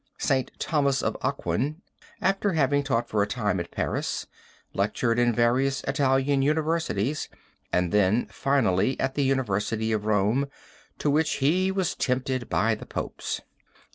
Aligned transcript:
St. 0.17 0.49
Thomas 0.57 1.03
of 1.03 1.15
Aquin, 1.21 1.83
after 2.23 2.53
having 2.53 2.81
taught 2.81 3.07
for 3.07 3.21
a 3.21 3.27
time 3.27 3.59
at 3.59 3.69
Paris, 3.69 4.25
lectured 4.73 5.19
in 5.19 5.31
various 5.31 5.83
Italian 5.83 6.41
universities 6.41 7.29
and 7.71 7.91
then 7.91 8.25
finally 8.31 8.99
at 8.99 9.13
the 9.13 9.21
University 9.23 9.91
of 9.91 10.07
Rome 10.07 10.47
to 10.97 11.11
which 11.11 11.33
he 11.33 11.71
was 11.71 11.93
tempted 11.93 12.49
by 12.49 12.73
the 12.73 12.87
Popes. 12.87 13.41